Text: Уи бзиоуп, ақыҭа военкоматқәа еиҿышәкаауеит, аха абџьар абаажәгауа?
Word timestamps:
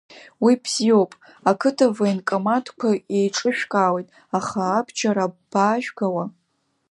Уи 0.43 0.53
бзиоуп, 0.63 1.11
ақыҭа 1.49 1.87
военкоматқәа 1.97 2.89
еиҿышәкаауеит, 3.17 4.07
аха 4.37 4.59
абџьар 4.77 5.17
абаажәгауа? 5.25 6.25